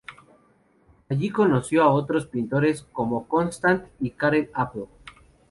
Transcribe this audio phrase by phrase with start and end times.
[1.09, 4.85] Allí conoció a otros pintores como Constant y Karel Appel.